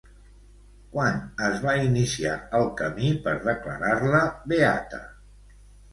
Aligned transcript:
Quan 0.93 1.19
es 1.49 1.59
va 1.67 1.75
iniciar 1.89 2.33
el 2.61 2.65
camí 2.81 3.11
per 3.27 3.35
declarar-la 3.47 4.23
beata? 4.55 5.03